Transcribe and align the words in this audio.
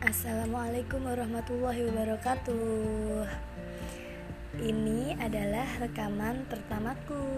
Assalamualaikum 0.00 1.04
warahmatullahi 1.04 1.84
wabarakatuh. 1.92 3.28
Ini 4.56 5.20
adalah 5.20 5.68
rekaman 5.76 6.48
pertamaku. 6.48 7.29